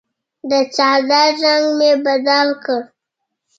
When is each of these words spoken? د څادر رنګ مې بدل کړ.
د 0.49 0.51
څادر 0.75 1.29
رنګ 1.43 1.65
مې 1.77 1.91
بدل 2.05 2.47
کړ. 2.63 2.81